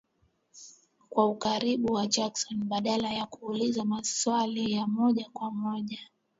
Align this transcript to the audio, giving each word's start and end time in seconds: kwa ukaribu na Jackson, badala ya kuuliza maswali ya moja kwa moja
kwa 1.09 1.29
ukaribu 1.29 1.97
na 1.97 2.07
Jackson, 2.07 2.63
badala 2.63 3.13
ya 3.13 3.25
kuuliza 3.25 3.85
maswali 3.85 4.71
ya 4.71 4.87
moja 4.87 5.29
kwa 5.33 5.51
moja 5.51 5.99